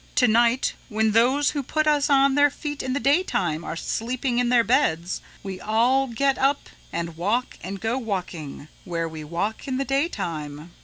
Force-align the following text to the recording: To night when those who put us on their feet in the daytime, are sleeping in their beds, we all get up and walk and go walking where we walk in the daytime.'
To 0.15 0.27
night 0.27 0.73
when 0.89 1.11
those 1.11 1.51
who 1.51 1.61
put 1.61 1.85
us 1.85 2.09
on 2.09 2.33
their 2.33 2.49
feet 2.49 2.81
in 2.81 2.93
the 2.93 2.99
daytime, 2.99 3.63
are 3.63 3.75
sleeping 3.75 4.39
in 4.39 4.49
their 4.49 4.63
beds, 4.63 5.21
we 5.43 5.61
all 5.61 6.07
get 6.07 6.39
up 6.39 6.69
and 6.91 7.15
walk 7.15 7.59
and 7.61 7.79
go 7.79 7.99
walking 7.99 8.67
where 8.83 9.07
we 9.07 9.23
walk 9.23 9.67
in 9.67 9.77
the 9.77 9.85
daytime.' 9.85 10.71